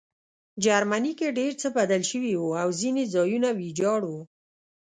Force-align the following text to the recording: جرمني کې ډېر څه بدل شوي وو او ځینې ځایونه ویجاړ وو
جرمني 0.63 1.13
کې 1.19 1.35
ډېر 1.37 1.51
څه 1.61 1.67
بدل 1.77 2.01
شوي 2.11 2.33
وو 2.37 2.51
او 2.63 2.69
ځینې 2.81 3.03
ځایونه 3.13 3.49
ویجاړ 3.59 3.99
وو 4.09 4.21